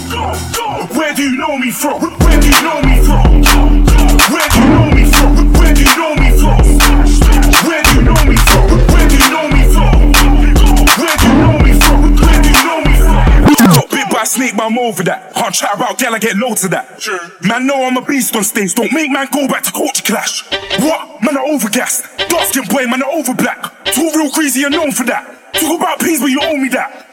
Where 0.93 1.09
do 1.17 1.25
you 1.25 1.37
know 1.41 1.57
me 1.57 1.73
from? 1.73 2.05
Where 2.21 2.37
do 2.37 2.47
you 2.53 2.61
know 2.61 2.85
me 2.85 3.01
from? 3.01 3.41
Where 4.29 4.45
do 4.45 4.57
you 4.61 4.69
know 4.69 4.93
me 4.93 5.09
from? 5.09 5.14
Got 14.25 14.33
bit 14.33 14.39
by 14.39 14.43
a 14.43 14.47
snake, 14.47 14.57
but 14.57 14.65
I'm 14.65 14.77
over 14.79 15.03
that. 15.03 15.33
Can't 15.33 15.53
chat 15.53 15.75
about 15.75 15.97
gal, 15.99 16.15
I 16.15 16.19
get 16.19 16.35
loads 16.37 16.63
of 16.63 16.71
that. 16.71 17.01
Sure. 17.01 17.19
Man, 17.41 17.67
know 17.67 17.85
I'm 17.85 17.97
a 17.97 18.01
beast 18.01 18.35
on 18.35 18.43
stage. 18.43 18.73
Don't 18.73 18.91
make 18.91 19.11
man 19.11 19.27
go 19.31 19.47
back 19.47 19.63
to 19.63 19.71
culture 19.71 20.03
clash. 20.03 20.43
What? 20.81 21.21
Man, 21.21 21.37
are 21.37 21.45
overgassed. 21.45 22.27
Dark 22.29 22.45
skin 22.49 22.65
boy, 22.69 22.87
man, 22.87 23.03
are 23.03 23.11
over 23.11 23.33
black. 23.33 23.85
Too 23.85 24.09
real 24.15 24.31
crazy, 24.31 24.61
you're 24.61 24.69
known 24.69 24.91
for 24.91 25.03
that. 25.05 25.53
Talk 25.53 25.79
about 25.79 25.99
peas, 25.99 26.19
but 26.19 26.27
you 26.27 26.39
owe 26.41 26.57
me 26.57 26.69
that. 26.69 27.05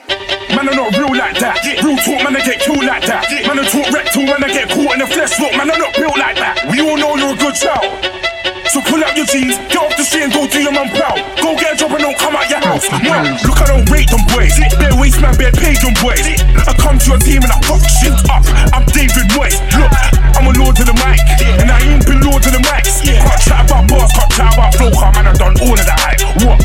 Man, 0.56 0.68
are 0.68 0.74
not 0.74 0.96
real 0.96 1.14
like 1.14 1.38
that. 1.38 1.60
Real 1.84 1.96
talk, 1.96 2.24
man, 2.24 2.36
I 2.36 2.44
get 2.44 2.60
killed 2.60 2.84
like 2.84 3.04
that. 3.06 3.28
Man, 3.46 3.58
I 3.58 3.64
talk 3.68 3.92
rectal, 3.92 4.24
man, 4.24 4.44
I 4.44 4.48
get 4.48 4.68
caught 4.68 4.92
in 4.94 5.00
the 5.00 5.06
flesh. 5.06 5.38
Look, 5.40 5.52
man, 5.52 5.70
I'm 5.70 5.78
not 5.78 5.94
built 5.94 6.16
like 6.18 6.36
that. 6.36 6.66
We 6.70 6.80
all 6.80 6.96
know 6.96 7.16
you're 7.16 7.34
a 7.34 7.38
good 7.38 7.54
child. 7.54 8.31
So 8.72 8.80
pull 8.88 9.04
up 9.04 9.12
your 9.12 9.28
jeans, 9.28 9.60
get 9.68 9.84
off 9.84 9.92
the 10.00 10.02
street 10.02 10.24
and 10.24 10.32
go 10.32 10.48
do 10.48 10.56
your 10.56 10.72
man 10.72 10.88
proud. 10.96 11.20
Go 11.44 11.52
get 11.60 11.76
a 11.76 11.76
job 11.76 11.92
and 11.92 12.08
don't 12.08 12.16
come 12.16 12.32
out 12.32 12.48
your 12.48 12.64
house. 12.64 12.88
No, 13.04 13.20
look, 13.44 13.60
I 13.60 13.68
don't 13.68 13.84
rate 13.92 14.08
them 14.08 14.24
boys. 14.32 14.56
Bare 14.80 14.96
waste 14.96 15.20
man, 15.20 15.36
bare 15.36 15.52
them 15.52 15.92
boys. 16.00 16.24
I 16.56 16.72
come 16.80 16.96
to 16.96 17.04
your 17.04 17.20
team 17.20 17.44
and 17.44 17.52
I 17.52 17.60
fuck 17.68 17.84
shit 17.84 18.16
up. 18.32 18.40
I'm 18.72 18.88
David 18.88 19.28
Moyes. 19.36 19.60
Look, 19.76 19.92
I'm 20.32 20.48
a 20.48 20.56
lord 20.56 20.72
of 20.80 20.88
the 20.88 20.96
mic, 21.04 21.20
and 21.60 21.68
I 21.68 21.84
ain't 21.84 22.00
been 22.08 22.24
lord 22.24 22.40
of 22.48 22.52
the 22.56 22.64
mics. 22.64 23.04
Can't 23.04 23.20
chat 23.44 23.68
about 23.68 23.92
bars, 23.92 24.08
can't 24.16 24.32
chat 24.32 24.56
about 24.56 24.72
flow, 24.72 24.88
car 24.96 25.12
man, 25.20 25.28
I 25.28 25.36
done 25.36 25.52
all 25.60 25.76
of 25.76 25.84
hype. 25.84 26.24
What? 26.40 26.56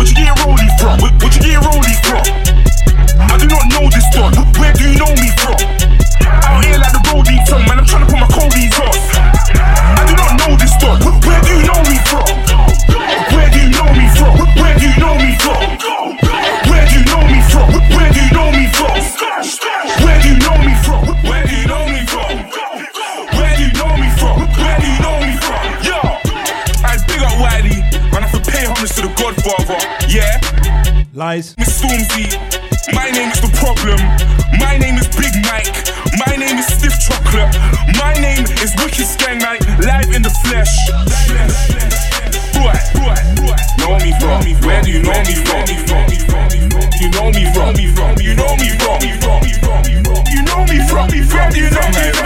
Where'd 0.00 0.08
you 0.08 0.16
get 0.16 0.32
Rolly 0.40 0.64
from? 0.80 0.96
Where, 1.04 1.12
where'd 1.20 1.36
you 1.36 1.44
get 1.44 1.60
Rolly 1.60 1.92
from? 2.08 2.24
I 3.20 3.36
do 3.36 3.52
not 3.52 3.68
know 3.68 3.84
this 3.92 4.08
dog. 4.16 4.32
Where 4.56 4.72
do 4.72 4.88
you 4.88 4.96
know 4.96 5.12
me 5.20 5.28
from? 5.44 5.60
Out 6.24 6.64
here 6.64 6.80
like 6.80 6.96
the 6.96 7.04
road 7.12 7.28
deep 7.28 7.44
song, 7.44 7.68
man. 7.68 7.76
I'm 7.76 7.84
trying 7.84 8.00
to 8.00 8.08
put 8.08 8.16
my 8.16 8.32
coldies 8.32 8.72
on. 8.80 9.13
I 10.74 10.80
do 10.80 10.86
not 10.86 11.00
know 11.00 11.14
this 11.14 11.14
dog. 11.14 11.24
Where 11.24 11.40
do 11.42 11.50
you 11.54 11.62
know 11.66 11.82
me 11.86 11.98
from? 12.08 12.26
Where 13.34 13.50
do 13.50 13.58
you 13.60 13.70
know 13.70 13.90
me 13.94 14.06
from? 14.16 14.34
Where 14.58 14.74
do 14.78 14.84
you 14.84 14.96
know 14.98 15.14
me 15.14 15.30
from? 15.38 15.60
Where 16.68 16.84
do 16.86 16.94
you 16.94 17.04
know 17.04 17.22
me 17.26 17.40
from? 17.46 17.70
Where 17.94 18.10
do 18.10 18.18
you 18.18 18.30
know 18.32 18.50
me 18.50 18.66
from? 18.72 18.98
Where 20.04 20.20
do 20.20 20.28
you 20.28 20.38
know 20.38 20.58
me 20.58 20.74
from? 20.82 21.02
Where 21.24 21.46
do 21.46 21.54
you 21.54 21.66
know 21.66 21.86
me 21.86 22.00
from? 22.06 22.34
Where 23.36 23.56
do 23.56 23.62
you 23.62 23.72
know 23.72 23.92
me 23.96 24.08
from? 24.18 24.36
Where 24.58 24.78
do 24.80 24.86
you 24.86 24.98
know 25.00 25.16
me 25.20 25.32
from? 25.38 25.62
Yo, 25.84 25.98
I 26.82 26.98
big 27.06 27.22
up 27.22 27.38
Wiley. 27.38 27.80
Man, 28.10 28.22
I 28.22 28.26
have 28.26 28.42
to 28.42 28.50
pay 28.50 28.64
homage 28.66 28.94
to 28.94 29.02
the 29.02 29.12
Godfather. 29.14 29.78
Yeah. 30.08 30.40
Lies. 31.14 31.56
Miss 31.58 31.80
Stormzy. 31.80 32.63
My 32.92 33.08
name 33.10 33.30
is 33.30 33.40
the 33.40 33.48
problem. 33.56 33.96
My 34.60 34.76
name 34.76 34.98
is 35.00 35.08
Big 35.16 35.32
Mike. 35.48 35.72
My 36.20 36.36
name 36.36 36.58
is 36.58 36.66
Stiff 36.66 36.92
Chocolate. 37.00 37.48
My 37.96 38.12
name 38.20 38.44
is 38.60 38.76
Wicked 38.76 39.06
Skang 39.06 39.38
Night, 39.38 39.64
live 39.80 40.12
in 40.12 40.20
the 40.20 40.28
flesh. 40.44 40.68
Boy, 42.52 42.76
boy, 42.92 43.16
boy. 43.40 43.56
Know 43.80 43.96
me 44.04 44.12
from? 44.20 44.44
Where 44.68 44.82
do 44.82 44.90
you 44.90 45.00
know 45.00 45.16
me 45.24 45.34
from? 45.48 45.64
You 45.64 45.80
know 45.88 46.04
me 46.12 46.20
from? 46.28 46.44
You 47.00 47.08
know 47.08 47.32
me 47.32 47.48
from? 47.56 47.72
You 48.20 48.36
know 48.36 48.52
me 48.60 48.76
wrong 48.84 49.00
me 49.00 49.16
wrong 49.24 49.40
You 50.28 50.44
know 50.44 50.60
me 50.68 50.84
from? 50.84 51.08
Where 51.08 51.48
do 51.50 51.60
you 51.60 51.70
know 51.70 51.88
me 51.88 52.12
from? 52.12 52.24